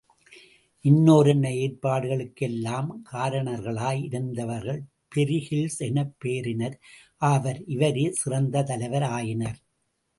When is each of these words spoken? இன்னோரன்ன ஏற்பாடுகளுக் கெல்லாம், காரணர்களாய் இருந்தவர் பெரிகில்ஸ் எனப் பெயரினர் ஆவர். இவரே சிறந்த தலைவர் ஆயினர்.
இன்னோரன்ன 0.83 1.47
ஏற்பாடுகளுக் 1.55 2.33
கெல்லாம், 2.39 2.89
காரணர்களாய் 3.11 4.03
இருந்தவர் 4.03 4.81
பெரிகில்ஸ் 5.15 5.77
எனப் 5.77 6.15
பெயரினர் 6.19 6.79
ஆவர். 7.17 7.65
இவரே 7.65 8.11
சிறந்த 8.11 8.63
தலைவர் 8.63 9.03
ஆயினர். 9.03 9.59